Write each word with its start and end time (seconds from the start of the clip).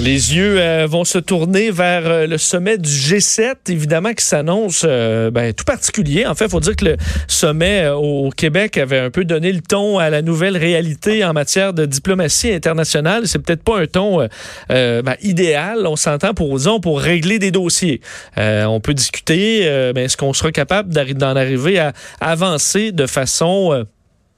Les 0.00 0.36
yeux 0.36 0.60
euh, 0.60 0.86
vont 0.88 1.04
se 1.04 1.18
tourner 1.18 1.72
vers 1.72 2.02
euh, 2.06 2.26
le 2.28 2.38
sommet 2.38 2.78
du 2.78 2.90
G7, 2.90 3.54
évidemment, 3.68 4.12
qui 4.12 4.24
s'annonce 4.24 4.84
euh, 4.86 5.30
ben, 5.32 5.52
tout 5.52 5.64
particulier. 5.64 6.24
En 6.24 6.36
fait, 6.36 6.44
il 6.44 6.50
faut 6.50 6.60
dire 6.60 6.76
que 6.76 6.84
le 6.84 6.96
sommet 7.26 7.88
au 7.88 8.30
Québec 8.30 8.78
avait 8.78 8.98
un 9.00 9.10
peu 9.10 9.24
donné 9.24 9.50
le 9.50 9.60
ton 9.60 9.98
à 9.98 10.08
la 10.08 10.22
nouvelle 10.22 10.56
réalité 10.56 11.24
en 11.24 11.32
matière 11.32 11.72
de 11.72 11.84
diplomatie 11.84 12.52
internationale. 12.52 13.26
C'est 13.26 13.40
peut-être 13.40 13.64
pas 13.64 13.80
un 13.80 13.86
ton 13.86 14.28
ben, 14.68 15.16
idéal, 15.22 15.86
on 15.86 15.96
s'entend 15.96 16.32
pour, 16.32 16.56
disons, 16.56 16.80
pour 16.80 17.00
régler 17.00 17.38
des 17.38 17.50
dossiers. 17.50 18.00
on 18.36 18.80
peut 18.80 18.94
discuter, 18.94 19.90
mais 19.94 20.04
est-ce 20.04 20.16
qu'on 20.16 20.32
sera 20.32 20.52
capable 20.52 20.92
d'en 20.92 21.36
arriver 21.36 21.78
à 21.78 21.92
avancer 22.20 22.92
de 22.92 23.06
façon 23.06 23.84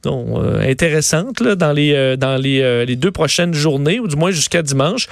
euh, 0.07 0.61
intéressante 0.63 1.41
là, 1.41 1.57
dans 1.57 1.73
les 1.73 1.93
euh, 1.93 2.17
dans 2.17 2.37
les, 2.37 2.63
euh, 2.63 2.87
les, 2.87 2.97
deux 2.97 3.11
prochaines 3.11 3.53
journées 3.53 4.01
ou 4.01 4.09
du 4.09 4.17
moins 4.17 4.31
jusqu'à 4.31 4.63
dimanche. 4.63 5.09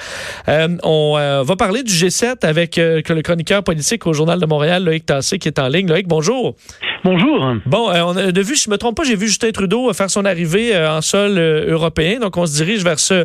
on 0.46 1.42
va 1.44 1.56
parler 1.56 1.82
du 1.82 1.92
G7 1.92 2.46
avec 2.46 2.76
le 2.76 3.20
chroniqueur 3.20 3.62
politique 3.62 4.06
au 4.06 4.12
journal 4.12 4.40
de 4.40 4.46
Montréal 4.46 4.84
Loïc 4.84 5.04
Tassé 5.04 5.38
qui 5.38 5.48
est 5.48 5.58
en 5.58 5.68
ligne. 5.68 5.88
Loïc, 5.88 6.08
bonjour. 6.08 6.56
Bonjour. 7.04 7.54
Bon, 7.66 7.90
on 7.90 8.16
a 8.16 8.32
de 8.32 8.40
vue, 8.42 8.56
si 8.56 8.64
je 8.64 8.70
me 8.70 8.76
trompe 8.76 8.96
pas, 8.96 9.04
j'ai 9.04 9.16
vu 9.16 9.28
Justin 9.28 9.50
Trudeau 9.52 9.92
faire 9.92 10.10
son 10.10 10.24
arrivée 10.24 10.76
en 10.76 11.00
sol 11.00 11.38
européen. 11.38 12.18
Donc 12.20 12.36
on 12.36 12.46
se 12.46 12.54
dirige 12.54 12.82
vers 12.84 12.98
ce 12.98 13.24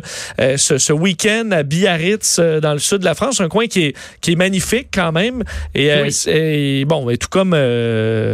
ce, 0.56 0.78
ce 0.78 0.92
week-end 0.92 1.50
à 1.50 1.62
Biarritz 1.62 2.40
dans 2.62 2.72
le 2.72 2.78
sud 2.78 2.98
de 2.98 3.04
la 3.04 3.14
France, 3.14 3.40
un 3.40 3.48
coin 3.48 3.66
qui 3.66 3.86
est 3.86 3.96
qui 4.20 4.32
est 4.32 4.36
magnifique 4.36 4.88
quand 4.92 5.12
même 5.12 5.42
et, 5.74 5.90
et 6.26 6.84
bon, 6.84 7.10
et 7.10 7.18
tout 7.18 7.28
comme 7.28 7.56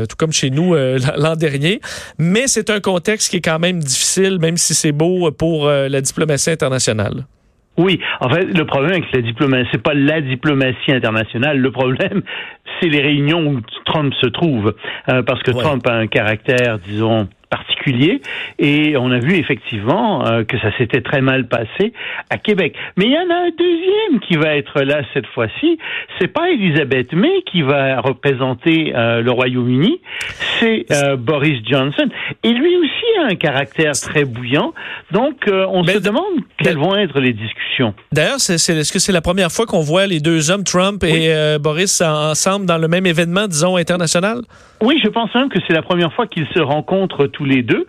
tout 0.08 0.16
comme 0.16 0.32
chez 0.32 0.50
nous 0.50 0.74
l'an 1.16 1.36
dernier, 1.36 1.80
mais 2.18 2.46
c'est 2.46 2.70
un 2.70 2.80
contexte 2.80 3.30
qui 3.30 3.36
est 3.36 3.40
quand 3.40 3.58
même 3.58 3.80
difficile, 3.80 4.38
même 4.38 4.56
si 4.56 4.74
c'est 4.74 4.92
beau 4.92 5.30
pour 5.32 5.66
euh, 5.66 5.88
la 5.88 6.00
diplomatie 6.00 6.50
internationale. 6.50 7.26
Oui, 7.76 8.00
en 8.20 8.28
fait, 8.28 8.44
le 8.44 8.64
problème 8.66 8.92
avec 8.92 9.12
la 9.12 9.22
diplomatie, 9.22 9.68
c'est 9.72 9.82
pas 9.82 9.94
la 9.94 10.20
diplomatie 10.20 10.92
internationale. 10.92 11.58
Le 11.58 11.70
problème, 11.70 12.22
c'est 12.80 12.88
les 12.88 13.00
réunions 13.00 13.46
où 13.46 13.60
Trump 13.86 14.12
se 14.20 14.26
trouve, 14.26 14.74
euh, 15.08 15.22
parce 15.22 15.42
que 15.42 15.50
Trump 15.50 15.86
a 15.86 15.94
un 15.94 16.06
caractère, 16.06 16.78
disons, 16.78 17.28
particulier 17.50 18.22
et 18.58 18.96
on 18.96 19.10
a 19.10 19.18
vu 19.18 19.34
effectivement 19.34 20.26
euh, 20.26 20.44
que 20.44 20.58
ça 20.60 20.74
s'était 20.78 21.02
très 21.02 21.20
mal 21.20 21.48
passé 21.48 21.92
à 22.30 22.38
Québec. 22.38 22.76
Mais 22.96 23.06
il 23.06 23.12
y 23.12 23.18
en 23.18 23.28
a 23.28 23.46
un 23.46 23.50
deuxième 23.50 24.20
qui 24.20 24.36
va 24.36 24.56
être 24.56 24.82
là 24.82 25.02
cette 25.12 25.26
fois-ci. 25.26 25.78
C'est 26.18 26.28
pas 26.28 26.50
Elisabeth 26.50 27.12
May 27.12 27.42
qui 27.44 27.62
va 27.62 28.00
représenter 28.00 28.92
euh, 28.94 29.20
le 29.20 29.30
Royaume-Uni, 29.32 30.00
c'est 30.60 30.86
euh, 30.92 31.16
Boris 31.16 31.60
Johnson. 31.68 32.08
Et 32.44 32.52
lui 32.52 32.76
aussi 32.76 33.18
a 33.20 33.32
un 33.32 33.34
caractère 33.34 33.92
très 33.92 34.24
bouillant. 34.24 34.72
Donc 35.10 35.48
on 35.48 35.84
se 35.84 35.98
demande 35.98 36.44
quelles 36.62 36.78
vont 36.78 36.96
être 36.96 37.18
les 37.20 37.32
discussions? 37.32 37.94
D'ailleurs, 38.12 38.36
est-ce 38.36 38.92
que 38.92 38.98
c'est 38.98 39.12
la 39.12 39.20
première 39.20 39.50
fois 39.50 39.66
qu'on 39.66 39.80
voit 39.80 40.06
les 40.06 40.20
deux 40.20 40.50
hommes, 40.50 40.64
Trump 40.64 41.02
et 41.04 41.58
Boris, 41.58 42.00
ensemble 42.00 42.66
dans 42.66 42.78
le 42.78 42.88
même 42.88 43.06
événement, 43.06 43.46
disons, 43.46 43.76
international? 43.76 44.42
Oui, 44.82 44.98
je 45.04 45.08
pense 45.10 45.34
même 45.34 45.50
que 45.50 45.58
c'est 45.66 45.74
la 45.74 45.82
première 45.82 46.12
fois 46.14 46.26
qu'ils 46.26 46.46
se 46.54 46.60
rencontrent 46.60 47.26
tous 47.26 47.44
les 47.44 47.62
deux. 47.62 47.86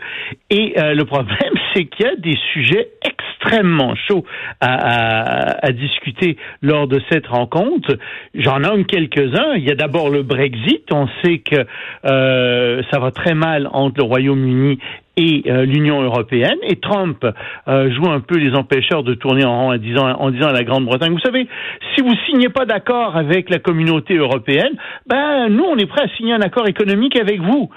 Et 0.50 0.74
euh, 0.78 0.94
le 0.94 1.06
problème, 1.06 1.54
c'est 1.74 1.86
qu'il 1.86 2.06
y 2.06 2.10
a 2.10 2.16
des 2.18 2.38
sujets 2.52 2.90
extrêmement 3.02 3.96
chauds 3.96 4.26
à, 4.60 5.66
à, 5.66 5.72
discuter 5.72 6.38
lors 6.62 6.88
de 6.88 7.02
cette 7.10 7.28
rencontre. 7.28 7.98
J'en 8.36 8.60
nomme 8.60 8.86
quelques-uns. 8.86 9.54
Il 9.56 9.64
y 9.64 9.72
a 9.72 9.76
d'abord 9.76 10.10
le 10.10 10.22
Brexit. 10.22 10.84
On 10.92 11.08
sait 11.24 11.40
que 11.40 11.66
euh, 12.06 12.82
ça 12.92 13.00
va 13.00 13.12
très 13.12 13.34
mal 13.34 13.70
entre 13.72 13.96
le 13.98 14.04
Royaume-Uni 14.04 14.80
et 15.18 15.44
euh, 15.48 15.66
l'Union 15.66 16.02
européenne. 16.02 16.58
Et 16.64 16.78
Trump 16.78 17.26
euh, 17.68 17.92
joue 17.94 18.10
un 18.10 18.22
peu 18.22 18.38
les 18.38 18.56
empêcheurs 18.56 19.04
de 19.04 19.14
tourner 19.14 19.46
en 19.46 19.64
rond 19.64 19.74
en 19.74 19.78
disant, 19.78 20.08
en 20.08 20.32
disant 20.32 20.48
à 20.48 20.54
la 20.54 20.64
Grande-Bretagne, 20.64 21.12
vous 21.12 21.20
savez, 21.20 21.48
si 21.96 22.02
vous 22.02 22.16
signez 22.26 22.50
pas 22.50 22.66
d'accord 22.66 23.16
avec 23.16 23.50
la 23.50 23.60
communauté 23.60 24.16
européenne, 24.16 24.74
ben 25.08 25.50
nous, 25.50 25.64
on 25.64 25.78
est 25.78 25.86
prêt 25.86 26.04
à 26.04 26.16
signer 26.16 26.34
un 26.34 26.42
accord 26.42 26.68
économique 26.68 27.20
avec 27.20 27.42
vous. 27.42 27.70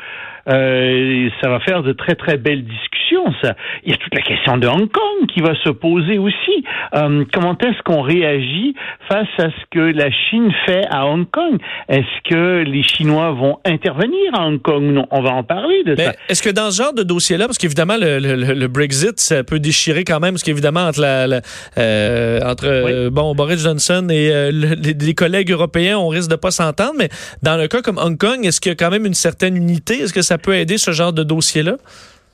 Euh, 0.48 1.28
ça 1.42 1.48
va 1.48 1.60
faire 1.60 1.82
de 1.82 1.92
très 1.92 2.14
très 2.14 2.36
belles 2.36 2.64
discussions. 2.64 3.32
Ça. 3.42 3.54
Il 3.84 3.90
y 3.90 3.94
a 3.94 3.96
toute 3.96 4.14
la 4.14 4.22
question 4.22 4.56
de 4.56 4.66
Hong 4.66 4.90
Kong 4.90 5.28
qui 5.32 5.40
va 5.40 5.54
se 5.62 5.70
poser 5.70 6.18
aussi. 6.18 6.64
Euh, 6.94 7.24
comment 7.32 7.56
est-ce 7.58 7.82
qu'on 7.82 8.02
réagit 8.02 8.74
face 9.08 9.28
à 9.38 9.48
ce 9.50 9.64
que 9.70 9.80
la 9.80 10.10
Chine 10.10 10.52
fait 10.66 10.86
à 10.90 11.06
Hong 11.06 11.28
Kong? 11.30 11.58
Est-ce 11.88 12.30
que 12.30 12.62
les 12.62 12.82
Chinois 12.82 13.32
vont 13.32 13.58
intervenir 13.64 14.34
à 14.34 14.46
Hong 14.46 14.60
Kong? 14.60 14.82
Non, 14.84 15.06
on 15.10 15.22
va 15.22 15.30
en 15.30 15.42
parler 15.42 15.82
de 15.84 15.96
ça. 15.96 16.12
Est-ce 16.28 16.42
que 16.42 16.50
dans 16.50 16.70
ce 16.70 16.82
genre 16.82 16.94
de 16.94 17.02
dossier-là, 17.02 17.46
parce 17.46 17.58
qu'évidemment 17.58 17.96
le, 17.98 18.18
le, 18.18 18.68
Brexit, 18.68 19.20
ça 19.20 19.44
peut 19.44 19.60
déchirer 19.60 20.04
quand 20.04 20.20
même, 20.20 20.32
parce 20.32 20.42
qu'évidemment 20.42 20.86
entre 20.86 21.00
la, 21.00 21.40
euh, 21.78 22.40
entre 22.44 22.66
euh, 22.66 23.10
bon 23.10 23.34
Boris 23.34 23.60
Johnson 23.60 24.08
et 24.10 24.30
euh, 24.32 24.50
les, 24.50 25.14
collègues 25.14 25.50
européens, 25.50 25.98
on 25.98 26.08
risque 26.08 26.30
de 26.30 26.36
pas 26.36 26.50
s'entendre. 26.50 26.94
Mais 26.98 27.08
dans 27.42 27.56
le 27.56 27.68
cas 27.68 27.82
comme 27.82 27.98
Hong 27.98 28.18
Kong, 28.18 28.44
est-ce 28.44 28.60
qu'il 28.60 28.70
y 28.70 28.72
a 28.72 28.76
quand 28.76 28.90
même 28.90 29.06
une 29.06 29.14
certaine 29.14 29.56
unité? 29.56 30.00
Est-ce 30.00 30.12
que 30.12 30.22
ça 30.22 30.33
ça 30.34 30.38
peut 30.38 30.56
aider 30.56 30.78
ce 30.78 30.90
genre 30.90 31.12
de 31.12 31.22
dossier-là? 31.22 31.76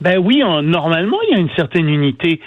Ben 0.01 0.17
oui, 0.17 0.41
normalement, 0.63 1.19
il 1.27 1.35
y 1.35 1.37
a 1.37 1.39
une 1.39 1.51
certaine 1.55 1.87
unité, 1.87 2.41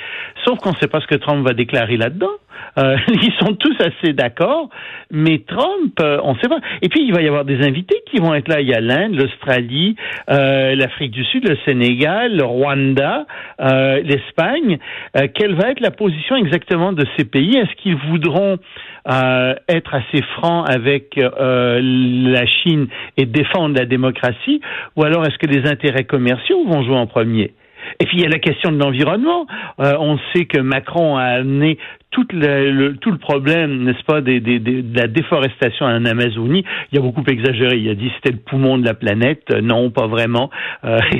sauf 0.44 0.58
qu'on 0.58 0.72
ne 0.72 0.76
sait 0.76 0.88
pas 0.88 1.00
ce 1.00 1.06
que 1.06 1.14
Trump 1.14 1.46
va 1.46 1.54
déclarer 1.54 1.96
là-dedans. 1.96 2.32
Euh, 2.78 2.96
ils 3.08 3.32
sont 3.38 3.54
tous 3.54 3.76
assez 3.80 4.12
d'accord, 4.12 4.68
mais 5.10 5.42
Trump, 5.46 5.98
euh, 6.00 6.18
on 6.22 6.34
ne 6.34 6.38
sait 6.38 6.48
pas. 6.48 6.60
Et 6.82 6.88
puis, 6.88 7.04
il 7.04 7.12
va 7.12 7.22
y 7.22 7.28
avoir 7.28 7.44
des 7.44 7.64
invités 7.66 8.02
qui 8.10 8.18
vont 8.18 8.34
être 8.34 8.48
là. 8.48 8.60
Il 8.60 8.68
y 8.68 8.74
a 8.74 8.80
l'Inde, 8.80 9.14
l'Australie, 9.14 9.96
euh, 10.30 10.74
l'Afrique 10.74 11.12
du 11.12 11.24
Sud, 11.24 11.48
le 11.48 11.56
Sénégal, 11.64 12.36
le 12.36 12.44
Rwanda, 12.44 13.26
l'Espagne. 13.58 14.78
quelle 15.34 15.54
va 15.54 15.70
être 15.70 15.80
la 15.80 15.90
position 15.90 16.36
exactement 16.36 16.92
de 16.92 17.04
ces 17.16 17.24
pays? 17.24 17.56
Est-ce 17.56 17.74
qu'ils 17.82 17.96
voudront 17.96 18.58
être 19.06 19.94
assez 19.94 20.22
francs 20.36 20.68
avec 20.68 21.16
la 21.16 22.46
Chine 22.46 22.88
et 23.16 23.26
défendre 23.26 23.78
la 23.78 23.86
démocratie, 23.86 24.60
ou 24.96 25.04
alors 25.04 25.24
est-ce 25.26 25.38
que 25.38 25.46
les 25.46 25.68
intérêts 25.68 26.04
commerciaux 26.04 26.64
vont 26.64 26.82
jouer 26.82 26.96
en 26.96 27.06
premier? 27.06 27.52
Et 28.00 28.06
puis 28.06 28.18
il 28.18 28.22
y 28.22 28.26
a 28.26 28.28
la 28.28 28.38
question 28.38 28.72
de 28.72 28.78
l'environnement. 28.78 29.46
Euh, 29.80 29.96
on 29.98 30.18
sait 30.32 30.46
que 30.46 30.58
Macron 30.58 31.16
a 31.16 31.24
amené 31.24 31.78
tout 32.10 32.26
le, 32.32 32.92
tout 32.92 33.10
le 33.10 33.18
problème, 33.18 33.82
n'est-ce 33.82 34.04
pas, 34.04 34.20
des, 34.20 34.40
des, 34.40 34.60
de 34.60 34.96
la 34.96 35.08
déforestation 35.08 35.86
en 35.86 36.04
Amazonie. 36.04 36.64
Il 36.92 36.98
a 36.98 37.02
beaucoup 37.02 37.24
exagéré. 37.26 37.76
Il 37.78 37.88
a 37.90 37.94
dit 37.94 38.10
c'était 38.16 38.30
le 38.30 38.38
poumon 38.38 38.78
de 38.78 38.84
la 38.84 38.94
planète. 38.94 39.50
Non, 39.50 39.90
pas 39.90 40.06
vraiment. 40.06 40.50
Euh, 40.84 41.00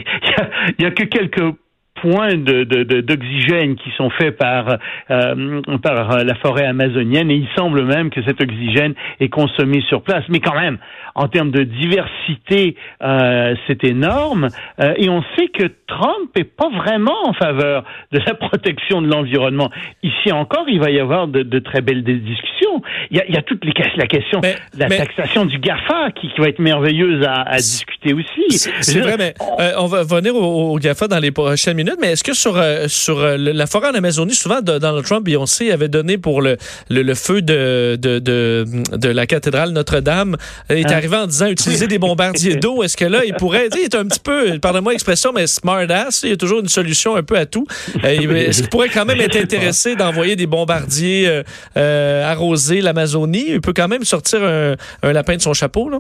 il, 0.79 0.85
y 0.85 0.87
a, 0.87 0.91
que 0.93 1.05
quelques 1.05 1.57
points 2.05 2.37
d'oxygène 2.37 3.75
de, 3.75 3.75
de, 3.75 3.83
qui 3.83 3.91
sont 3.97 4.11
faits 4.11 4.37
par, 4.37 4.77
euh, 5.11 5.61
par 5.83 6.23
la 6.23 6.35
forêt 6.37 6.67
amazonienne 6.67 7.31
et 7.31 7.37
il 7.37 7.49
semble 7.57 7.85
même 7.85 8.11
que 8.11 8.23
cet 8.25 8.43
oxygène 8.43 8.95
est 9.21 9.31
consommé 9.31 9.83
sur 9.89 10.03
place. 10.03 10.25
Mais 10.29 10.41
quand 10.41 10.55
même, 10.55 10.79
en 11.15 11.29
termes 11.29 11.51
de 11.51 11.63
diversité, 11.63 12.77
euh, 13.03 13.55
c'est 13.67 13.85
énorme. 13.85 14.49
Euh, 14.81 14.95
et 14.97 15.09
on 15.09 15.23
sait 15.37 15.49
que 15.49 15.71
Trump 15.87 16.31
est 16.37 16.45
pas 16.45 16.69
vraiment 16.71 17.29
en 17.29 17.33
faveur 17.33 17.85
de 18.13 18.19
la 18.19 18.35
protection 18.49 19.01
de 19.01 19.09
l'environnement. 19.09 19.71
Ici 20.03 20.33
encore, 20.33 20.65
il 20.69 20.81
va 20.81 20.91
y 20.91 20.99
avoir 20.99 21.29
de, 21.29 21.43
de 21.43 21.59
très 21.61 21.81
belles 21.81 22.03
discussions. 22.03 22.83
Il 23.11 23.17
y 23.17 23.21
a, 23.21 23.27
il 23.29 23.35
y 23.35 23.39
a 23.39 23.43
toute 23.43 23.65
les, 23.65 23.73
la 23.97 24.07
question 24.07 24.41
de 24.41 24.79
la 24.79 24.89
taxation 24.89 25.45
du 25.45 25.59
GAFA 25.59 26.11
qui, 26.15 26.29
qui, 26.29 26.41
va 26.41 26.49
être 26.49 26.59
merveilleuse 26.59 27.25
à, 27.25 27.43
à 27.43 27.57
discuter 27.57 28.13
aussi. 28.13 28.59
C'est 28.59 29.01
vrai, 29.01 29.17
mais 29.17 29.35
euh, 29.61 29.73
on 29.79 29.87
va 29.87 30.03
venir 30.03 30.35
au, 30.35 30.77
GAFA 30.79 31.07
dans 31.07 31.21
les 31.21 31.31
prochaines 31.31 31.77
minutes. 31.77 31.94
Mais 32.01 32.13
est-ce 32.13 32.25
que 32.25 32.35
sur, 32.35 32.57
euh, 32.57 32.87
sur 32.89 33.21
la 33.21 33.67
forêt 33.67 33.89
en 33.89 33.95
Amazonie, 33.95 34.35
souvent 34.35 34.61
Donald 34.61 35.05
Trump, 35.05 35.25
Beyoncé 35.25 35.71
avait 35.71 35.89
donné 35.89 36.19
pour 36.19 36.43
le, 36.43 36.57
le, 36.91 37.15
feu 37.15 37.43
de, 37.43 37.97
de, 38.01 38.19
de, 38.19 38.65
de, 38.93 39.09
la 39.09 39.27
cathédrale 39.27 39.71
Notre-Dame, 39.71 40.37
est 40.69 40.85
hein? 40.87 41.23
en 41.23 41.27
disant 41.27 41.47
utiliser 41.47 41.87
des 41.87 41.99
bombardiers 41.99 42.57
d'eau. 42.57 42.83
Est-ce 42.83 42.97
que 42.97 43.05
là, 43.05 43.25
il 43.25 43.35
pourrait, 43.35 43.69
il 43.73 43.81
est 43.81 43.95
un 43.95 44.05
petit 44.07 44.21
peu, 44.21 44.59
pardonnez-moi 44.59 44.93
l'expression, 44.93 45.33
mais 45.33 45.47
smart 45.47 45.89
ass. 45.91 46.23
Il 46.25 46.31
y 46.31 46.33
a 46.33 46.37
toujours 46.37 46.61
une 46.61 46.69
solution 46.69 47.17
un 47.17 47.23
peu 47.23 47.37
à 47.37 47.47
tout. 47.47 47.67
Euh, 48.03 48.35
est-ce 48.35 48.63
qu'il 48.63 48.71
pourrait 48.71 48.89
quand 48.89 49.05
même 49.05 49.21
être 49.21 49.37
intéressé 49.37 49.97
d'envoyer 49.97 50.37
des 50.37 50.47
bombardiers 50.47 51.29
euh, 51.29 51.43
euh, 51.77 52.25
arroser 52.25 52.81
l'Amazonie? 52.81 53.47
Il 53.49 53.61
peut 53.61 53.73
quand 53.75 53.89
même 53.89 54.05
sortir 54.05 54.43
un, 54.43 55.13
lapin 55.13 55.37
de 55.37 55.43
son 55.43 55.53
chapeau, 55.53 55.89
là? 55.89 55.99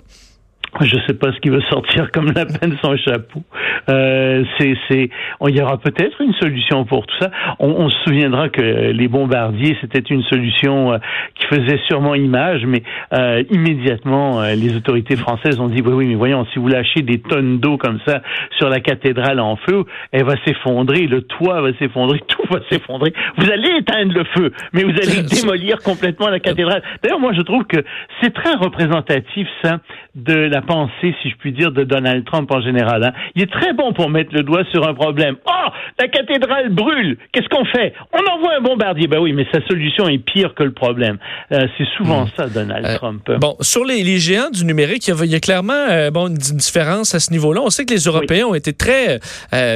Je 0.82 0.96
sais 1.06 1.14
pas 1.14 1.32
ce 1.32 1.38
qui 1.40 1.50
va 1.50 1.60
sortir 1.68 2.10
comme 2.10 2.32
la 2.32 2.46
peine 2.46 2.76
son 2.82 2.96
chapeau. 2.96 3.42
Euh, 3.88 4.44
c'est, 4.58 4.74
c'est, 4.88 5.10
il 5.48 5.56
y 5.56 5.62
aura 5.62 5.78
peut-être 5.78 6.20
une 6.20 6.32
solution 6.34 6.84
pour 6.84 7.06
tout 7.06 7.16
ça. 7.20 7.30
On, 7.58 7.68
on, 7.68 7.88
se 7.88 7.96
souviendra 8.04 8.48
que 8.48 8.62
les 8.62 9.08
bombardiers, 9.08 9.76
c'était 9.80 10.00
une 10.00 10.22
solution 10.24 10.92
euh, 10.92 10.98
qui 11.34 11.46
faisait 11.46 11.80
sûrement 11.86 12.14
image, 12.14 12.64
mais 12.66 12.82
euh, 13.12 13.42
immédiatement, 13.50 14.40
euh, 14.40 14.54
les 14.54 14.76
autorités 14.76 15.16
françaises 15.16 15.60
ont 15.60 15.68
dit 15.68 15.82
oui, 15.84 15.92
oui, 15.92 16.06
mais 16.06 16.14
voyons, 16.14 16.46
si 16.52 16.58
vous 16.58 16.68
lâchez 16.68 17.02
des 17.02 17.20
tonnes 17.20 17.58
d'eau 17.58 17.76
comme 17.76 18.00
ça 18.06 18.22
sur 18.58 18.68
la 18.68 18.80
cathédrale 18.80 19.40
en 19.40 19.56
feu, 19.56 19.84
elle 20.12 20.24
va 20.24 20.34
s'effondrer, 20.44 21.06
le 21.06 21.22
toit 21.22 21.60
va 21.60 21.72
s'effondrer, 21.78 22.20
tout 22.28 22.42
va 22.50 22.60
s'effondrer. 22.70 23.12
Vous 23.36 23.50
allez 23.50 23.78
éteindre 23.78 24.12
le 24.14 24.24
feu, 24.24 24.52
mais 24.72 24.82
vous 24.82 24.90
allez 24.90 25.22
démolir 25.40 25.78
complètement 25.78 26.28
la 26.28 26.40
cathédrale. 26.40 26.82
D'ailleurs, 27.02 27.20
moi, 27.20 27.32
je 27.32 27.42
trouve 27.42 27.64
que 27.64 27.84
c'est 28.22 28.32
très 28.32 28.54
représentatif 28.54 29.46
ça 29.62 29.80
de 30.14 30.34
la 30.34 30.62
pensée, 30.64 31.14
si 31.22 31.30
je 31.30 31.36
puis 31.36 31.52
dire, 31.52 31.72
de 31.72 31.84
Donald 31.84 32.24
Trump 32.24 32.50
en 32.50 32.60
général. 32.60 33.04
Hein. 33.04 33.12
Il 33.34 33.42
est 33.42 33.50
très 33.50 33.72
bon 33.72 33.92
pour 33.92 34.10
mettre 34.10 34.34
le 34.34 34.42
doigt 34.42 34.64
sur 34.72 34.86
un 34.86 34.94
problème. 34.94 35.36
Oh, 35.46 35.68
la 35.98 36.08
cathédrale 36.08 36.70
brûle. 36.70 37.18
Qu'est-ce 37.32 37.48
qu'on 37.48 37.64
fait? 37.64 37.92
On 38.12 38.32
envoie 38.32 38.56
un 38.58 38.60
bombardier. 38.60 39.06
Ben 39.06 39.18
oui, 39.20 39.32
mais 39.32 39.46
sa 39.52 39.64
solution 39.66 40.08
est 40.08 40.18
pire 40.18 40.54
que 40.54 40.62
le 40.62 40.72
problème. 40.72 41.18
Euh, 41.52 41.66
c'est 41.76 41.86
souvent 41.96 42.24
hmm. 42.24 42.30
ça, 42.36 42.46
Donald 42.48 42.86
euh, 42.86 42.96
Trump. 42.96 43.30
Bon, 43.40 43.56
sur 43.60 43.84
les, 43.84 44.02
les, 44.02 44.18
géants 44.18 44.50
du 44.50 44.64
numérique, 44.64 45.06
il 45.08 45.30
y 45.30 45.34
a, 45.34 45.40
clairement 45.40 45.72
euh, 45.72 46.10
bon, 46.10 46.28
une, 46.28 46.34
différence 46.34 47.14
à 47.14 47.20
ce 47.20 47.30
niveau-là. 47.32 47.60
On 47.62 47.70
sait 47.70 47.84
que 47.84 47.94
les 47.94 48.00
Européens 48.00 48.46
ont 48.46 48.54
été 48.54 48.72
très, 48.72 49.20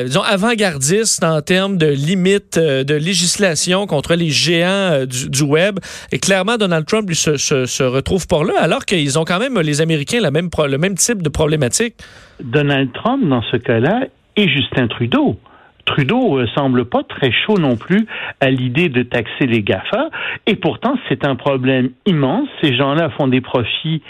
disons, 0.04 0.22
avant-gardistes 0.22 1.22
en 1.24 1.40
termes 1.42 1.76
de 1.76 1.86
limites 1.86 2.58
de 2.58 2.94
législation 2.94 3.86
contre 3.86 4.14
les 4.14 4.30
géants 4.30 5.04
du, 5.06 5.28
du, 5.28 5.42
web. 5.42 5.78
Et 6.12 6.18
clairement, 6.18 6.56
Donald 6.56 6.86
Trump 6.86 7.08
lui, 7.08 7.16
se, 7.16 7.36
se, 7.36 7.66
se 7.66 7.82
retrouve 7.82 8.26
par 8.26 8.44
là, 8.44 8.54
alors 8.58 8.84
qu'ils 8.84 9.18
ont 9.18 9.24
quand 9.24 9.38
même, 9.38 9.58
les 9.60 9.80
Américains, 9.80 10.20
la 10.20 10.30
même, 10.30 10.48
le 10.66 10.77
même 10.78 10.94
type 10.94 11.22
de 11.22 11.28
problématique. 11.28 11.94
Donald 12.40 12.92
Trump, 12.92 13.28
dans 13.28 13.42
ce 13.42 13.56
cas-là, 13.56 14.06
et 14.36 14.48
Justin 14.48 14.86
Trudeau. 14.88 15.36
Trudeau 15.84 16.38
euh, 16.38 16.46
semble 16.54 16.84
pas 16.84 17.02
très 17.02 17.32
chaud 17.32 17.58
non 17.58 17.76
plus 17.76 18.06
à 18.40 18.50
l'idée 18.50 18.88
de 18.88 19.02
taxer 19.02 19.46
les 19.46 19.62
GAFA, 19.62 20.10
et 20.46 20.56
pourtant 20.56 20.94
c'est 21.08 21.24
un 21.24 21.34
problème 21.34 21.90
immense. 22.06 22.48
Ces 22.62 22.76
gens-là 22.76 23.10
font 23.10 23.26
des 23.26 23.40
profits 23.40 24.02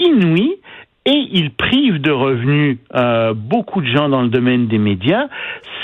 inouïs 0.00 0.54
et 1.06 1.28
ils 1.32 1.52
privent 1.52 2.00
de 2.00 2.10
revenus 2.10 2.78
euh, 2.94 3.32
beaucoup 3.32 3.80
de 3.80 3.86
gens 3.86 4.08
dans 4.08 4.22
le 4.22 4.28
domaine 4.28 4.66
des 4.66 4.78
médias. 4.78 5.28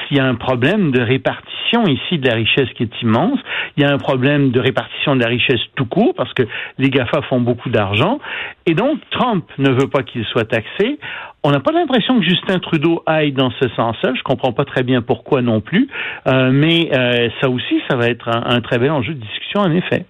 S'il 0.09 0.17
y 0.17 0.21
a 0.21 0.27
un 0.27 0.35
problème 0.35 0.91
de 0.91 1.01
répartition 1.01 1.85
ici 1.87 2.19
de 2.19 2.27
la 2.29 2.35
richesse 2.35 2.69
qui 2.77 2.83
est 2.83 3.03
immense, 3.03 3.39
il 3.77 3.85
y 3.85 3.87
a 3.87 3.93
un 3.93 3.99
problème 3.99 4.51
de 4.51 4.61
répartition 4.61 5.15
de 5.15 5.23
la 5.23 5.29
richesse 5.29 5.61
tout 5.77 5.87
court 5.87 6.13
parce 6.17 6.35
que 6.35 6.43
les 6.79 6.91
GAFA 6.91 7.23
font 7.23 7.41
beaucoup 7.41 7.71
d'argent 7.71 8.19
et 8.67 8.75
donc 8.75 8.99
Trump 9.11 9.45
ne 9.59 9.71
veut 9.71 9.89
pas 9.89 10.03
qu'il 10.03 10.25
soit 10.27 10.45
taxé. 10.45 10.99
On 11.45 11.51
n'a 11.51 11.61
pas 11.61 11.73
l'impression 11.73 12.19
que 12.19 12.25
Justin 12.25 12.59
Trudeau 12.59 13.03
aille 13.07 13.33
dans 13.33 13.51
ce 13.61 13.69
sens-là. 13.71 14.13
Je 14.17 14.23
comprends 14.23 14.53
pas 14.53 14.65
très 14.65 14.83
bien 14.83 15.03
pourquoi 15.03 15.41
non 15.41 15.61
plus, 15.61 15.89
euh, 16.27 16.51
mais 16.53 16.91
euh, 16.93 17.29
ça 17.41 17.49
aussi, 17.49 17.81
ça 17.89 17.97
va 17.97 18.09
être 18.09 18.29
un, 18.29 18.43
un 18.45 18.61
très 18.61 18.79
bel 18.79 18.91
enjeu 18.91 19.15
de 19.15 19.21
discussion 19.21 19.61
en 19.61 19.73
effet. 19.73 20.05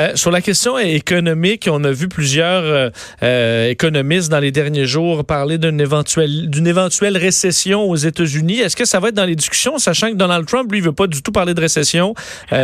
Euh, 0.00 0.12
sur 0.14 0.30
la 0.30 0.40
question 0.40 0.78
économique, 0.78 1.68
on 1.70 1.84
a 1.84 1.92
vu 1.92 2.08
plusieurs 2.08 2.64
euh, 2.64 2.90
euh, 3.22 3.68
économistes 3.68 4.30
dans 4.30 4.38
les 4.38 4.50
derniers 4.50 4.86
jours 4.86 5.24
parler 5.24 5.58
d'une 5.58 5.80
éventuelle, 5.80 6.50
éventuelle 6.66 7.16
récession 7.16 7.82
aux 7.82 7.96
États-Unis. 7.96 8.60
Est-ce 8.60 8.74
que 8.74 8.86
ça 8.86 9.00
va 9.00 9.08
être 9.08 9.14
dans 9.14 9.26
les 9.26 9.36
discussions, 9.36 9.78
sachant 9.78 10.10
que 10.10 10.16
Donald 10.16 10.46
Trump, 10.46 10.72
lui, 10.72 10.80
veut 10.80 10.92
pas 10.92 11.06
du 11.06 11.22
tout 11.22 11.32
parler 11.32 11.54
de 11.54 11.60
récession? 11.60 12.14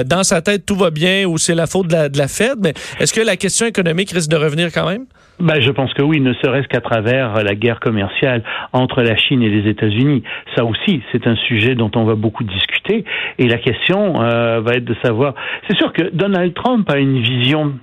dans 0.06 0.24
sa 0.24 0.42
tête, 0.42 0.64
tout 0.66 0.76
va 0.76 0.90
bien 0.90 1.26
ou 1.26 1.38
c'est 1.38 1.54
la 1.54 1.66
faute 1.66 1.88
de 1.88 1.92
la, 1.92 2.08
de 2.08 2.18
la 2.18 2.28
Fed. 2.28 2.58
Mais 2.60 2.74
est-ce 3.00 3.12
que 3.12 3.20
la 3.20 3.36
question 3.36 3.66
économique 3.66 4.10
risque 4.10 4.28
de 4.28 4.36
revenir 4.36 4.72
quand 4.72 4.88
même? 4.88 5.06
Ben, 5.40 5.60
je 5.60 5.70
pense 5.70 5.94
que 5.94 6.02
oui, 6.02 6.20
ne 6.20 6.32
serait-ce 6.34 6.66
qu'à 6.66 6.80
travers 6.80 7.34
la 7.44 7.54
guerre 7.54 7.78
commerciale 7.78 8.42
entre 8.72 9.02
la 9.02 9.16
Chine 9.16 9.42
et 9.42 9.48
les 9.48 9.70
États-Unis. 9.70 10.24
Ça 10.56 10.64
aussi, 10.64 11.00
c'est 11.12 11.26
un 11.28 11.36
sujet 11.36 11.76
dont 11.76 11.90
on 11.94 12.04
va 12.04 12.16
beaucoup 12.16 12.42
discuter. 12.42 13.04
Et 13.38 13.46
la 13.46 13.58
question 13.58 14.20
euh, 14.20 14.60
va 14.60 14.72
être 14.72 14.84
de 14.84 14.96
savoir. 15.04 15.34
C'est 15.68 15.76
sûr 15.76 15.92
que 15.92 16.10
Donald 16.12 16.54
Trump 16.54 16.90
a 16.90 16.98
une 16.98 17.20
vision 17.20 17.74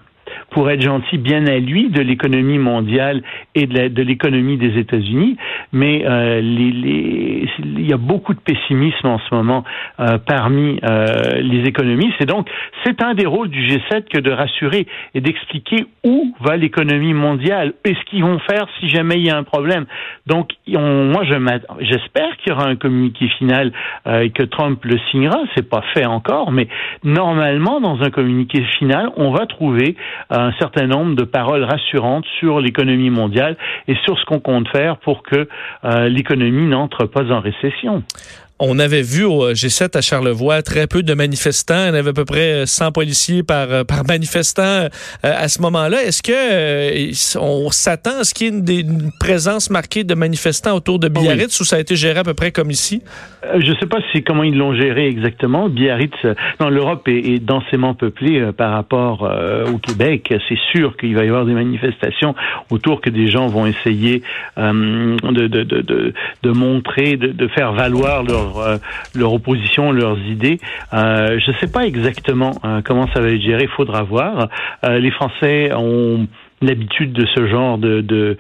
pour 0.51 0.69
être 0.69 0.81
gentil, 0.81 1.17
bien 1.17 1.45
à 1.47 1.57
lui 1.57 1.89
de 1.89 2.01
l'économie 2.01 2.57
mondiale 2.57 3.21
et 3.53 3.67
de 3.67 4.01
l'économie 4.01 4.57
des 4.57 4.77
États-Unis, 4.79 5.37
mais 5.71 6.03
euh, 6.05 6.41
les, 6.41 6.71
les, 6.71 7.49
il 7.59 7.87
y 7.87 7.93
a 7.93 7.97
beaucoup 7.97 8.33
de 8.33 8.39
pessimisme 8.39 9.07
en 9.07 9.19
ce 9.19 9.33
moment 9.33 9.63
euh, 9.99 10.17
parmi 10.17 10.79
euh, 10.83 11.05
les 11.41 11.63
économistes, 11.67 12.21
et 12.21 12.25
donc 12.25 12.49
c'est 12.83 13.01
un 13.01 13.13
des 13.13 13.25
rôles 13.25 13.49
du 13.49 13.67
G7 13.67 14.05
que 14.09 14.19
de 14.19 14.31
rassurer 14.31 14.87
et 15.13 15.21
d'expliquer 15.21 15.85
où 16.03 16.33
va 16.41 16.57
l'économie 16.57 17.13
mondiale 17.13 17.73
et 17.83 17.93
ce 17.93 18.09
qu'ils 18.09 18.23
vont 18.23 18.39
faire 18.39 18.67
si 18.79 18.89
jamais 18.89 19.15
il 19.15 19.25
y 19.25 19.29
a 19.29 19.37
un 19.37 19.43
problème. 19.43 19.85
Donc, 20.27 20.49
on, 20.75 21.05
moi, 21.05 21.23
j'espère 21.79 22.37
qu'il 22.37 22.51
y 22.51 22.55
aura 22.55 22.67
un 22.67 22.75
communiqué 22.75 23.27
final 23.37 23.71
euh, 24.07 24.21
et 24.21 24.29
que 24.31 24.43
Trump 24.43 24.83
le 24.83 24.97
signera. 25.11 25.39
C'est 25.55 25.69
pas 25.69 25.83
fait 25.93 26.05
encore, 26.05 26.51
mais 26.51 26.67
normalement, 27.03 27.79
dans 27.79 28.01
un 28.01 28.09
communiqué 28.09 28.63
final, 28.77 29.09
on 29.17 29.31
va 29.31 29.45
trouver 29.45 29.95
un 30.29 30.51
certain 30.53 30.87
nombre 30.87 31.15
de 31.15 31.23
paroles 31.23 31.63
rassurantes 31.63 32.25
sur 32.39 32.59
l'économie 32.59 33.09
mondiale 33.09 33.57
et 33.87 33.95
sur 34.03 34.17
ce 34.19 34.25
qu'on 34.25 34.39
compte 34.39 34.67
faire 34.69 34.97
pour 34.97 35.23
que 35.23 35.47
euh, 35.83 36.09
l'économie 36.09 36.67
n'entre 36.67 37.05
pas 37.05 37.31
en 37.31 37.39
récession. 37.39 38.03
On 38.57 38.79
avait 38.79 39.01
vu 39.01 39.25
au 39.25 39.51
G7 39.51 39.97
à 39.97 40.01
Charlevoix 40.01 40.61
très 40.61 40.87
peu 40.87 41.03
de 41.03 41.13
manifestants. 41.13 41.89
Il 41.89 41.95
y 41.95 41.97
avait 41.97 42.11
à 42.11 42.13
peu 42.13 42.23
près 42.23 42.65
100 42.65 42.93
policiers 42.93 43.43
par, 43.43 43.69
euh, 43.69 43.83
par 43.83 44.05
manifestant 44.07 44.61
euh, 44.63 44.89
à 45.21 45.49
ce 45.49 45.61
moment-là. 45.61 46.01
Est-ce 46.03 46.23
que 46.23 47.37
on 47.37 47.69
s'attend 47.71 48.21
à 48.21 48.23
ce 48.23 48.33
qu'il 48.33 48.47
y 48.47 48.77
ait 48.77 48.79
une, 48.79 49.11
présence 49.19 49.69
marquée 49.69 50.05
de 50.05 50.15
manifestants 50.15 50.73
autour 50.73 50.99
de 50.99 51.09
Biarritz 51.09 51.59
ou 51.59 51.65
ça 51.65 51.75
a 51.75 51.79
été 51.79 51.97
géré 51.97 52.19
à 52.19 52.23
peu 52.23 52.33
près 52.33 52.51
comme 52.51 52.71
ici? 52.71 53.01
je 53.59 53.71
ne 53.71 53.75
sais 53.75 53.85
pas 53.85 53.99
si 54.11 54.23
comment 54.23 54.43
ils 54.43 54.57
l'ont 54.57 54.73
géré 54.73 55.07
exactement. 55.07 55.69
Biarritz, 55.69 56.15
non, 56.59 56.69
l'Europe 56.69 57.07
est, 57.07 57.39
densément 57.39 57.93
peuplée 57.93 58.51
par 58.57 58.71
rapport 58.71 59.29
au 59.71 59.77
Québec. 59.77 60.33
C'est 60.49 60.57
sûr 60.71 60.97
qu'il 60.97 61.15
va 61.15 61.25
y 61.25 61.27
avoir 61.27 61.45
des 61.45 61.53
manifestations 61.53 62.33
autour 62.71 63.01
que 63.01 63.09
des 63.11 63.27
gens 63.27 63.47
vont 63.47 63.67
essayer 63.67 64.23
de, 64.57 65.47
de, 65.47 65.63
de, 65.63 66.13
de, 66.41 66.51
montrer, 66.51 67.17
de, 67.17 67.27
de 67.27 67.47
faire 67.49 67.73
valoir 67.73 68.23
leur 68.23 68.44
euh, 68.59 68.77
leur, 69.15 69.33
opposition, 69.33 69.91
leurs 69.91 70.19
idées. 70.19 70.59
Euh, 70.93 71.39
je 71.39 71.51
ne 71.51 71.57
sais 71.57 71.71
pas 71.71 71.85
exactement 71.85 72.51
euh, 72.63 72.81
comment 72.83 73.07
ça 73.13 73.21
va 73.21 73.29
être 73.29 73.41
géré, 73.41 73.63
il 73.63 73.69
faudra 73.69 74.03
voir. 74.03 74.47
les 74.83 75.11
Français 75.11 75.71
ont 75.73 76.27
l'habitude 76.61 77.13
de 77.13 77.25
ce 77.35 77.47
genre 77.47 77.77
de, 77.77 78.01
de, 78.01 78.37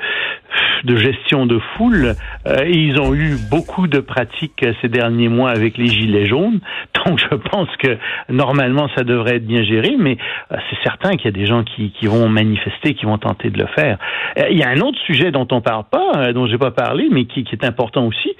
gestion 0.95 1.45
de 1.45 1.59
foule 1.75 2.15
euh, 2.47 2.67
ils 2.67 2.99
ont 2.99 3.13
eu 3.13 3.35
beaucoup 3.49 3.87
de 3.87 3.99
pratiques 3.99 4.65
ces 4.81 4.87
derniers 4.87 5.27
mois 5.29 5.49
avec 5.49 5.77
les 5.77 5.87
gilets 5.87 6.25
jaunes. 6.25 6.59
Donc 7.05 7.19
je 7.19 7.35
pense 7.35 7.69
que 7.77 7.97
normalement 8.29 8.87
ça 8.95 9.03
devrait 9.03 9.37
être 9.37 9.45
bien 9.45 9.63
géré, 9.63 9.95
mais 9.97 10.17
euh, 10.51 10.57
c'est 10.69 10.77
certain 10.83 11.11
qu'il 11.11 11.25
y 11.25 11.27
a 11.27 11.31
des 11.31 11.45
gens 11.45 11.63
qui, 11.63 11.91
vont 12.03 12.29
manifester, 12.29 12.93
qui 12.93 13.05
vont 13.05 13.17
tenter 13.17 13.49
de 13.49 13.57
le 13.57 13.67
faire. 13.67 13.97
Euh, 14.37 14.47
il 14.49 14.57
y 14.57 14.63
a 14.63 14.69
un 14.69 14.79
autre 14.79 14.99
sujet 15.05 15.31
dont 15.31 15.47
on 15.51 15.61
parle 15.61 15.85
pas, 15.91 16.31
dont 16.33 16.47
j'ai 16.47 16.57
pas 16.57 16.71
parlé, 16.71 17.07
mais 17.11 17.25
qui, 17.25 17.43
qui 17.43 17.55
est 17.55 17.65
important 17.65 18.05
aussi, 18.05 18.35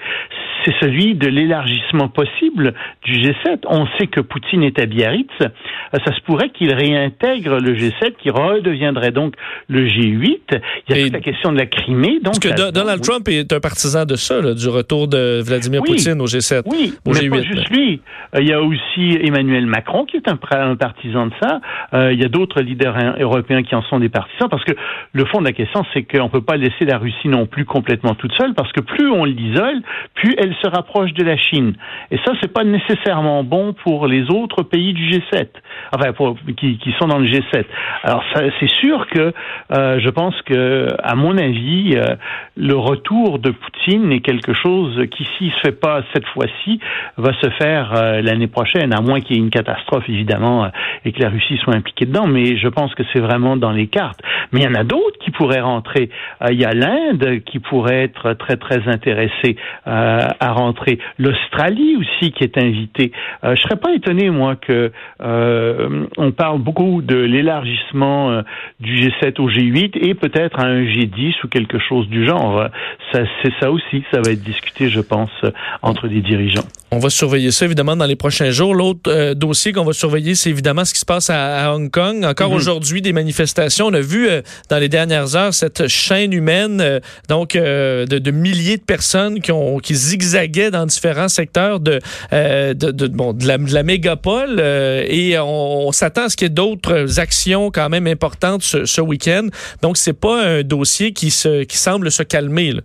c'est 0.66 0.74
celui 0.80 1.14
de 1.14 1.28
l'élargissement 1.28 2.08
possible 2.08 2.74
du 3.04 3.12
G7. 3.12 3.60
On 3.68 3.86
sait 3.98 4.08
que 4.08 4.20
Poutine 4.20 4.64
est 4.64 4.78
à 4.80 4.86
Biarritz. 4.86 5.30
Ça 5.38 6.14
se 6.14 6.20
pourrait 6.22 6.50
qu'il 6.50 6.74
réintègre 6.74 7.60
le 7.60 7.74
G7, 7.74 8.16
qui 8.20 8.30
redeviendrait 8.30 9.12
donc 9.12 9.34
le 9.68 9.86
G8. 9.86 10.60
Il 10.88 10.96
y 10.96 11.00
a 11.00 11.04
toute 11.04 11.12
la 11.12 11.20
question 11.20 11.52
de 11.52 11.58
la 11.58 11.66
Crimée. 11.66 12.18
Donc, 12.20 12.40
Parce 12.40 12.40
que 12.40 12.70
Donald 12.72 13.00
Trump 13.02 13.28
est 13.28 13.52
un 13.52 13.60
partisan 13.60 14.04
de 14.04 14.16
ça, 14.16 14.40
du 14.54 14.68
retour 14.68 15.08
de 15.08 15.40
Vladimir 15.40 15.82
Poutine 15.82 16.20
au 16.20 16.26
G7. 16.26 16.62
Oui, 16.66 16.94
au 17.04 17.12
mais 17.12 17.20
G8, 17.20 17.30
pas 17.30 17.42
juste 17.42 17.70
lui. 17.70 18.00
Euh, 18.34 18.40
il 18.40 18.48
y 18.48 18.52
a 18.52 18.60
aussi 18.60 19.18
Emmanuel 19.22 19.66
Macron 19.66 20.04
qui 20.04 20.16
est 20.16 20.28
un, 20.28 20.36
partisan 20.36 21.26
de 21.26 21.32
ça. 21.40 21.60
Euh, 21.94 22.12
il 22.12 22.20
y 22.20 22.24
a 22.24 22.28
d'autres 22.28 22.60
leaders 22.60 22.96
européens 23.20 23.62
qui 23.62 23.74
en 23.74 23.82
sont 23.82 24.00
des 24.00 24.08
partisans 24.08 24.48
parce 24.50 24.64
que 24.64 24.72
le 25.12 25.24
fond 25.26 25.40
de 25.40 25.44
la 25.44 25.52
question, 25.52 25.84
c'est 25.94 26.02
qu'on 26.02 26.24
ne 26.24 26.28
peut 26.28 26.42
pas 26.42 26.56
laisser 26.56 26.84
la 26.84 26.98
Russie 26.98 27.28
non 27.28 27.46
plus 27.46 27.64
complètement 27.64 28.14
toute 28.14 28.32
seule 28.32 28.54
parce 28.54 28.72
que 28.72 28.80
plus 28.80 29.08
on 29.10 29.24
l'isole, 29.24 29.80
plus 30.14 30.34
elle 30.38 30.54
se 30.62 30.68
rapproche 30.68 31.12
de 31.12 31.24
la 31.24 31.36
Chine. 31.36 31.74
Et 32.10 32.18
ça, 32.18 32.32
c'est 32.40 32.52
pas 32.52 32.64
nécessairement 32.64 33.44
bon 33.44 33.74
pour 33.84 34.06
les 34.06 34.30
autres 34.30 34.62
pays 34.62 34.92
du 34.92 35.10
G7, 35.10 35.48
enfin 35.94 36.12
pour, 36.12 36.36
qui, 36.56 36.78
qui 36.78 36.92
sont 36.98 37.06
dans 37.06 37.18
le 37.18 37.26
G7. 37.26 37.64
Alors 38.02 38.22
c'est 38.60 38.70
sûr 38.70 39.06
que 39.08 39.32
euh, 39.72 40.00
je 40.00 40.10
pense 40.10 40.34
que, 40.42 40.88
à 41.02 41.14
mon 41.14 41.36
avis, 41.36 41.94
euh, 41.96 42.16
le 42.56 42.74
retour 42.74 43.38
de 43.38 43.50
Poutine 43.50 44.12
est 44.12 44.20
quelque 44.20 44.54
chose 44.54 45.04
qui, 45.10 45.28
s'il 45.36 45.52
se 45.52 45.60
fait 45.60 45.78
pas 45.78 46.02
cette 46.14 46.26
fois-ci, 46.26 46.80
va 47.16 47.32
se 47.40 47.50
faire 47.50 47.92
euh, 47.94 48.22
l'année 48.22 48.46
prochaine, 48.46 48.92
à 48.92 49.00
moins 49.00 49.20
qu'il 49.20 49.36
y 49.36 49.38
ait 49.38 49.42
une 49.42 49.50
catastrophe 49.50 50.08
évidemment 50.08 50.64
euh, 50.64 50.68
et 51.04 51.12
que 51.12 51.22
la 51.22 51.28
Russie 51.28 51.58
soit 51.58 51.74
impliquée 51.74 52.06
dedans. 52.06 52.26
Mais 52.26 52.56
je 52.56 52.68
pense 52.68 52.94
que 52.94 53.02
c'est 53.12 53.20
vraiment 53.20 53.56
dans 53.56 53.72
les 53.72 53.86
cartes. 53.86 54.20
Mais 54.52 54.60
il 54.60 54.64
y 54.64 54.68
en 54.68 54.74
a 54.74 54.84
d'autres 54.84 55.18
qui 55.20 55.30
pourraient 55.30 55.60
rentrer. 55.60 56.10
Euh, 56.42 56.48
il 56.50 56.60
y 56.60 56.64
a 56.64 56.72
l'Inde 56.72 57.40
qui 57.44 57.58
pourrait 57.58 58.04
être 58.04 58.34
très 58.34 58.56
très 58.56 58.88
intéressée 58.88 59.56
à 59.84 60.45
rentrer. 60.52 60.98
L'Australie 61.18 61.96
aussi 61.96 62.32
qui 62.32 62.44
est 62.44 62.58
invitée. 62.58 63.12
je 63.42 63.60
serais 63.62 63.76
pas 63.76 63.92
étonné 63.92 64.30
moi 64.30 64.56
que 64.56 64.90
on 65.20 66.32
parle 66.32 66.60
beaucoup 66.60 67.02
de 67.02 67.16
l'élargissement 67.16 68.42
du 68.80 68.96
G7 68.96 69.40
au 69.40 69.48
G8 69.50 69.98
et 70.00 70.14
peut-être 70.14 70.60
à 70.60 70.66
un 70.66 70.82
G10 70.82 71.34
ou 71.44 71.48
quelque 71.48 71.78
chose 71.78 72.08
du 72.08 72.26
genre. 72.26 72.68
Ça, 73.12 73.20
c'est 73.42 73.52
ça 73.60 73.70
aussi, 73.70 74.04
ça 74.12 74.20
va 74.24 74.32
être 74.32 74.42
discuté, 74.42 74.88
je 74.88 75.00
pense, 75.00 75.30
entre 75.82 76.06
les 76.06 76.20
dirigeants. 76.20 76.66
On 76.92 76.98
va 77.00 77.10
surveiller 77.10 77.50
ça 77.50 77.64
évidemment 77.64 77.96
dans 77.96 78.06
les 78.06 78.14
prochains 78.14 78.52
jours. 78.52 78.72
L'autre 78.72 79.10
euh, 79.10 79.34
dossier 79.34 79.72
qu'on 79.72 79.84
va 79.84 79.92
surveiller, 79.92 80.36
c'est 80.36 80.50
évidemment 80.50 80.84
ce 80.84 80.94
qui 80.94 81.00
se 81.00 81.04
passe 81.04 81.30
à, 81.30 81.74
Hong 81.74 81.90
Kong. 81.90 82.24
Encore 82.24 82.50
mhm. 82.50 82.56
aujourd'hui, 82.56 83.02
des 83.02 83.12
manifestations. 83.12 83.86
On 83.86 83.92
a 83.92 84.00
vu 84.00 84.28
euh, 84.28 84.40
dans 84.70 84.78
les 84.78 84.88
dernières 84.88 85.34
heures 85.34 85.52
cette 85.52 85.88
chaîne 85.88 86.32
humaine, 86.32 86.80
euh, 86.80 87.00
donc 87.28 87.54
de, 87.54 88.30
milliers 88.30 88.76
de 88.76 88.84
personnes 88.84 89.40
qui 89.40 89.50
ont 89.50 89.78
qui 89.78 89.96
zigzaguaient 89.96 90.70
dans 90.70 90.86
différents 90.86 91.28
secteurs 91.28 91.80
de 91.80 91.98
de, 92.30 93.06
bon, 93.08 93.32
de, 93.32 93.46
la, 93.46 93.82
mégapole. 93.82 94.60
et 94.60 95.36
on, 95.38 95.90
s'attend 95.92 96.24
à 96.24 96.28
ce 96.28 96.36
qu'il 96.36 96.46
y 96.46 96.50
ait 96.50 96.54
d'autres 96.54 97.18
actions 97.18 97.70
quand 97.70 97.88
même 97.88 98.06
importantes 98.06 98.62
ce, 98.62 98.84
ce 98.84 99.00
week-end. 99.00 99.48
Donc 99.82 99.96
c'est 99.96 100.12
pas 100.12 100.44
un 100.44 100.62
dossier 100.62 101.12
qui 101.12 101.30
se 101.30 101.64
qui 101.64 101.78
semble 101.78 102.12
se 102.12 102.22
calmer. 102.22 102.72
Là. 102.72 102.82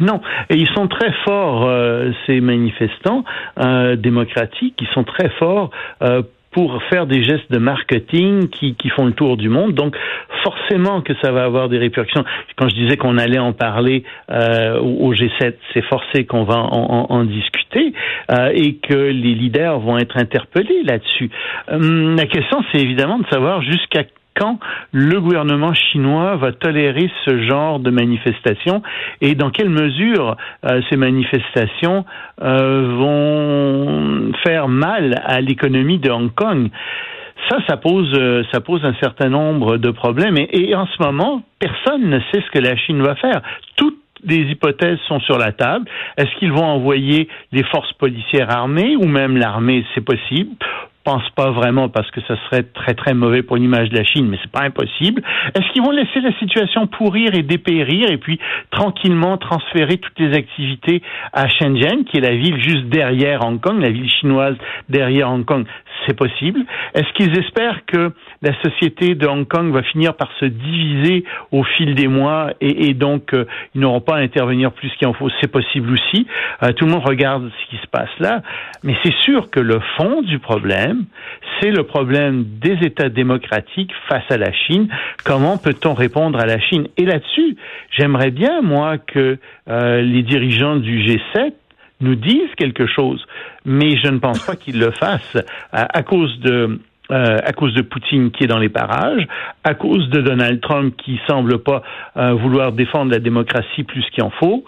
Non, 0.00 0.20
et 0.50 0.56
ils 0.56 0.68
sont 0.70 0.88
très 0.88 1.12
forts, 1.24 1.66
euh, 1.66 2.10
ces 2.26 2.40
manifestants 2.40 3.24
euh, 3.60 3.94
démocratiques, 3.96 4.74
ils 4.80 4.88
sont 4.88 5.04
très 5.04 5.28
forts 5.38 5.70
euh, 6.02 6.22
pour 6.54 6.80
faire 6.84 7.06
des 7.06 7.22
gestes 7.24 7.50
de 7.50 7.58
marketing 7.58 8.48
qui, 8.48 8.76
font 8.90 9.06
le 9.06 9.12
tour 9.12 9.36
du 9.36 9.48
monde. 9.48 9.74
Donc, 9.74 9.96
forcément 10.44 11.00
que 11.02 11.12
ça 11.20 11.32
va 11.32 11.44
avoir 11.44 11.68
des 11.68 11.78
répercussions. 11.78 12.24
Quand 12.56 12.68
je 12.68 12.76
disais 12.76 12.96
qu'on 12.96 13.18
allait 13.18 13.40
en 13.40 13.52
parler 13.52 14.04
euh, 14.30 14.78
au 14.78 15.12
G7, 15.12 15.54
c'est 15.72 15.82
forcé 15.82 16.24
qu'on 16.26 16.44
va 16.44 16.58
en, 16.58 17.06
en, 17.10 17.24
discuter 17.24 17.92
euh, 18.30 18.52
et 18.54 18.76
que 18.76 18.94
les 18.94 19.34
leaders 19.34 19.80
vont 19.80 19.98
être 19.98 20.16
interpellés 20.16 20.84
là-dessus. 20.84 21.28
Hum, 21.68 22.16
la 22.16 22.26
question, 22.26 22.62
c'est 22.70 22.80
évidemment 22.80 23.18
de 23.18 23.26
savoir 23.26 23.60
jusqu'à 23.62 24.04
quand 24.34 24.58
le 24.92 25.20
gouvernement 25.20 25.74
chinois 25.74 26.36
va 26.36 26.52
tolérer 26.52 27.10
ce 27.24 27.42
genre 27.42 27.78
de 27.78 27.90
manifestations 27.90 28.82
et 29.20 29.34
dans 29.34 29.50
quelle 29.50 29.70
mesure 29.70 30.36
euh, 30.64 30.80
ces 30.90 30.96
manifestations 30.96 32.04
euh, 32.42 32.96
vont 32.96 34.32
faire 34.42 34.68
mal 34.68 35.22
à 35.24 35.40
l'économie 35.40 35.98
de 35.98 36.10
Hong 36.10 36.32
Kong. 36.34 36.70
Ça, 37.48 37.58
ça 37.68 37.76
pose, 37.76 38.10
euh, 38.14 38.42
un 38.54 38.94
certain 39.00 39.28
nombre 39.28 39.76
de 39.76 39.90
problèmes. 39.90 40.38
Et, 40.50 40.74
en 40.74 40.86
ce 40.86 41.02
moment, 41.02 41.42
personne 41.58 42.08
ne 42.08 42.18
sait 42.32 42.42
ce 42.42 42.50
que 42.50 42.58
la 42.58 42.76
Chine 42.76 43.02
va 43.02 43.14
faire. 43.16 43.42
Toutes 43.76 43.98
les 44.24 44.50
hypothèses 44.50 44.98
sont 45.06 45.20
sur 45.20 45.36
la 45.36 45.52
table. 45.52 45.84
Est-ce 46.16 46.34
qu'ils 46.38 46.52
vont 46.52 46.64
envoyer 46.64 47.28
les 47.52 47.62
forces 47.64 47.92
policières 47.94 48.50
armées 48.50 48.96
ou 48.96 49.06
même 49.06 49.36
l'armée? 49.36 49.84
C'est 49.94 50.04
possible 50.04 50.56
pense 51.04 51.28
pas 51.36 51.50
vraiment 51.50 51.88
parce 51.88 52.10
que 52.10 52.20
ça 52.22 52.36
serait 52.46 52.62
très 52.62 52.94
très 52.94 53.14
mauvais 53.14 53.42
pour 53.42 53.56
l'image 53.56 53.90
de 53.90 53.96
la 53.96 54.04
Chine, 54.04 54.26
mais 54.28 54.38
c'est 54.42 54.50
pas 54.50 54.64
impossible. 54.64 55.22
Est-ce 55.54 55.70
qu'ils 55.72 55.82
vont 55.82 55.90
laisser 55.90 56.20
la 56.20 56.32
situation 56.38 56.86
pourrir 56.86 57.34
et 57.34 57.42
dépérir 57.42 58.10
et 58.10 58.16
puis 58.16 58.40
tranquillement 58.70 59.36
transférer 59.36 59.98
toutes 59.98 60.18
les 60.18 60.34
activités 60.34 61.02
à 61.32 61.48
Shenzhen, 61.48 62.04
qui 62.04 62.16
est 62.16 62.20
la 62.20 62.34
ville 62.34 62.60
juste 62.60 62.86
derrière 62.86 63.44
Hong 63.44 63.60
Kong, 63.60 63.80
la 63.80 63.90
ville 63.90 64.10
chinoise 64.10 64.56
derrière 64.88 65.30
Hong 65.30 65.44
Kong? 65.44 65.66
C'est 66.06 66.16
possible. 66.16 66.60
Est-ce 66.94 67.12
qu'ils 67.14 67.38
espèrent 67.38 67.84
que 67.86 68.12
la 68.42 68.52
société 68.62 69.14
de 69.14 69.26
Hong 69.26 69.46
Kong 69.46 69.72
va 69.72 69.82
finir 69.82 70.14
par 70.14 70.30
se 70.40 70.44
diviser 70.44 71.24
au 71.52 71.62
fil 71.62 71.94
des 71.94 72.08
mois 72.08 72.50
et, 72.60 72.94
donc 72.94 73.32
euh, 73.32 73.46
ils 73.74 73.80
n'auront 73.80 74.00
pas 74.00 74.16
à 74.16 74.20
intervenir 74.20 74.72
plus 74.72 74.90
qu'il 74.98 75.06
en 75.06 75.12
faut? 75.12 75.28
C'est 75.40 75.50
possible 75.50 75.92
aussi. 75.92 76.26
Euh, 76.62 76.72
tout 76.72 76.86
le 76.86 76.92
monde 76.92 77.04
regarde 77.04 77.50
ce 77.50 77.70
qui 77.70 77.80
se 77.80 77.86
passe 77.86 78.10
là, 78.18 78.42
mais 78.82 78.94
c'est 79.02 79.14
sûr 79.22 79.50
que 79.50 79.60
le 79.60 79.80
fond 79.96 80.22
du 80.22 80.38
problème 80.38 80.93
c'est 81.60 81.70
le 81.70 81.84
problème 81.84 82.44
des 82.60 82.78
États 82.82 83.08
démocratiques 83.08 83.92
face 84.08 84.24
à 84.30 84.36
la 84.36 84.52
Chine. 84.52 84.88
Comment 85.24 85.56
peut-on 85.58 85.94
répondre 85.94 86.38
à 86.38 86.46
la 86.46 86.60
Chine? 86.60 86.88
Et 86.96 87.04
là-dessus, 87.04 87.56
j'aimerais 87.96 88.30
bien, 88.30 88.62
moi, 88.62 88.98
que 88.98 89.38
euh, 89.68 90.02
les 90.02 90.22
dirigeants 90.22 90.76
du 90.76 91.00
G7 91.00 91.52
nous 92.00 92.16
disent 92.16 92.54
quelque 92.56 92.86
chose, 92.86 93.24
mais 93.64 93.96
je 93.96 94.08
ne 94.08 94.18
pense 94.18 94.44
pas 94.44 94.56
qu'ils 94.56 94.78
le 94.78 94.90
fassent 94.90 95.38
à, 95.72 96.02
cause 96.02 96.38
de 96.40 96.80
euh, 97.10 97.38
à 97.44 97.52
cause 97.52 97.74
de 97.74 97.82
Poutine 97.82 98.30
qui 98.30 98.44
est 98.44 98.46
dans 98.46 98.58
les 98.58 98.68
parages, 98.68 99.26
à 99.62 99.74
cause 99.74 100.08
de 100.10 100.20
Donald 100.20 100.60
Trump 100.60 100.94
qui 100.96 101.20
semble 101.26 101.58
pas 101.58 101.82
euh, 102.16 102.32
vouloir 102.32 102.72
défendre 102.72 103.10
la 103.12 103.20
démocratie 103.20 103.84
plus 103.84 104.04
qu'il 104.10 104.24
en 104.24 104.30
faut. 104.30 104.64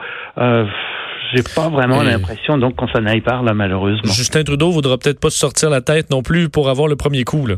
J'ai 1.34 1.42
pas 1.42 1.68
vraiment 1.68 2.02
l'impression 2.02 2.58
donc 2.58 2.76
qu'on 2.76 2.88
s'en 2.88 3.04
aille 3.06 3.20
par 3.20 3.42
là 3.42 3.54
malheureusement. 3.54 4.12
Justin 4.12 4.44
Trudeau 4.44 4.70
voudra 4.70 4.98
peut-être 4.98 5.20
pas 5.20 5.30
se 5.30 5.38
sortir 5.38 5.70
la 5.70 5.80
tête 5.80 6.10
non 6.10 6.22
plus 6.22 6.48
pour 6.48 6.68
avoir 6.68 6.88
le 6.88 6.96
premier 6.96 7.24
coup 7.24 7.46
là. 7.46 7.56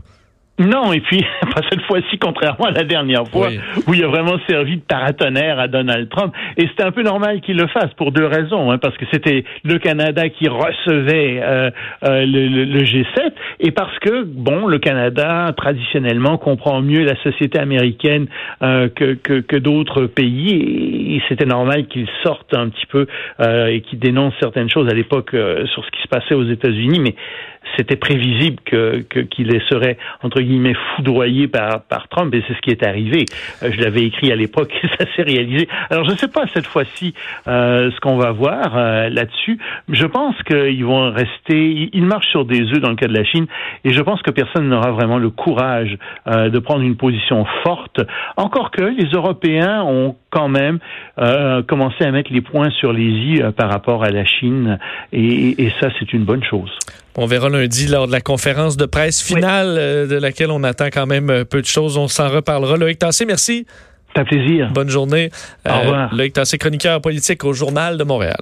Non, 0.59 0.93
et 0.93 1.01
puis, 1.01 1.25
pas 1.55 1.63
cette 1.71 1.83
fois-ci, 1.83 2.19
contrairement 2.19 2.67
à 2.67 2.73
la 2.73 2.85
dernière 2.85 3.27
fois, 3.29 3.49
où 3.87 3.95
il 3.95 4.03
a 4.05 4.09
vraiment 4.09 4.39
servi 4.49 4.77
de 4.77 4.83
paratonnerre 4.83 5.59
à 5.61 5.69
Donald 5.69 6.09
Trump. 6.09 6.35
Et 6.57 6.67
c'était 6.69 6.85
un 6.85 6.91
peu 6.91 7.03
normal 7.03 7.41
qu'il 7.41 7.57
le 7.57 7.69
fasse 7.69 7.93
pour 7.97 8.11
deux 8.11 8.27
raisons. 8.27 8.71
Hein, 8.71 8.79
parce 8.79 8.97
que 8.97 9.05
c'était 9.13 9.45
le 9.65 9.79
Canada 9.79 10.29
qui 10.29 10.49
recevait 10.49 11.41
euh, 11.43 11.71
euh, 12.05 12.27
le, 12.27 12.65
le, 12.65 12.81
G7, 12.81 13.33
et 13.61 13.71
parce 13.71 13.97
que, 14.01 14.25
bon, 14.25 14.67
le 14.67 14.79
Canada, 14.79 15.53
traditionnellement, 15.57 16.39
comprend 16.39 16.81
mieux 16.81 17.05
la 17.05 17.17
société 17.23 17.59
américaine 17.59 18.27
euh, 18.63 18.89
que, 18.89 19.15
que, 19.15 19.41
que 19.41 19.57
d'autres 19.57 20.07
pays, 20.07 21.15
et, 21.15 21.23
c'était 21.29 21.47
normal 21.47 21.87
qu'il 21.87 22.07
sorte 22.23 22.55
un 22.55 22.69
petit 22.69 22.87
peu 22.87 23.07
et 23.39 23.83
qu'il 23.83 23.99
dénonce 23.99 24.33
certaines 24.41 24.71
choses 24.71 24.89
à 24.89 24.95
l'époque 24.95 25.31
sur 25.31 25.85
ce 25.85 25.91
qui 25.91 26.01
se 26.03 26.09
passait 26.09 26.35
aux 26.35 26.49
États-Unis. 26.49 27.01
Mais 27.01 27.15
c'était 27.77 27.97
prévisible 27.97 28.59
que 28.65 29.05
qu'il 29.31 29.49
serait 29.69 29.99
entre 30.23 30.41
guillemets 30.41 30.77
foudroyé 30.97 31.49
par 31.49 31.83
par 31.83 32.09
Trump 32.09 32.35
et 32.35 32.43
c'est 32.47 32.55
ce 32.55 32.61
qui 32.61 32.71
est 32.71 32.85
arrivé. 32.85 33.25
Euh, 33.63 33.71
je 33.73 33.81
l'avais 33.81 34.05
écrit 34.05 34.33
à 34.33 34.37
l'époque 34.37 34.73
et 34.83 34.89
ça 34.99 35.11
s'est 35.15 35.23
réalisé. 35.23 35.69
Alors 35.91 36.05
je 36.05 36.13
ne 36.13 36.17
sais 36.17 36.29
pas 36.29 36.45
cette 36.53 36.67
fois-ci 36.67 37.15
euh, 37.47 37.91
ce 37.91 38.01
qu'on 38.01 38.17
va 38.17 38.33
voir 38.33 38.77
euh, 38.77 39.09
là-dessus. 39.09 39.59
Je 39.89 40.07
pense 40.07 40.35
qu'ils 40.45 40.85
vont 40.85 41.11
rester. 41.11 41.91
Ils 41.93 42.05
marchent 42.05 42.31
sur 42.31 42.45
des 42.45 42.63
œufs 42.63 42.81
dans 42.81 42.91
le 42.91 42.97
cas 42.97 43.07
de 43.07 43.15
la 43.15 43.25
Chine 43.25 43.47
et 43.85 43.93
je 43.93 44.01
pense 44.03 44.23
que 44.23 44.31
personne 44.31 44.69
n'aura 44.69 44.91
vraiment 44.91 45.19
le 45.19 45.31
courage 45.31 45.97
de 46.27 46.59
prendre 46.59 46.83
une 46.83 46.97
position 46.97 47.45
forte. 47.63 48.01
Encore 48.37 48.71
que 48.71 48.83
les 48.83 49.09
Européens 49.13 49.83
ont 49.83 50.17
quand 50.31 50.49
même 50.49 50.79
commencé 51.67 52.05
à 52.05 52.11
mettre 52.11 52.33
les 52.33 52.41
points 52.41 52.71
sur 52.71 52.93
les 52.93 53.05
i 53.05 53.43
par 53.57 53.71
rapport 53.71 54.05
à 54.05 54.11
la 54.11 54.25
Chine 54.25 54.79
et, 55.13 55.65
et 55.65 55.73
ça 55.81 55.89
c'est 55.99 56.13
une 56.13 56.25
bonne 56.25 56.45
chose. 56.45 56.71
On 57.21 57.27
verra 57.27 57.49
lundi 57.49 57.89
lors 57.89 58.07
de 58.07 58.13
la 58.13 58.21
conférence 58.21 58.77
de 58.77 58.87
presse 58.87 59.21
finale 59.21 59.75
euh, 59.77 60.07
de 60.07 60.15
laquelle 60.15 60.53
on 60.53 60.63
attend 60.63 60.87
quand 60.87 61.07
même 61.07 61.31
euh, 61.31 61.45
peu 61.45 61.61
de 61.61 61.67
choses. 61.67 61.97
On 61.97 62.07
s'en 62.07 62.29
reparlera. 62.29 62.77
Loïc 62.77 63.01
Tassé, 63.01 63.25
merci. 63.25 63.67
C'est 64.15 64.21
un 64.21 64.25
plaisir. 64.25 64.71
Bonne 64.73 64.89
journée. 64.89 65.31
Au 65.69 65.81
revoir. 65.81 66.13
Euh, 66.13 66.17
Loïc 66.17 66.35
Tassé, 66.35 66.59
chroniqueur 66.59 67.01
politique 67.01 67.45
au 67.45 67.53
Journal 67.53 67.99
de 67.99 68.05
Montréal. 68.05 68.39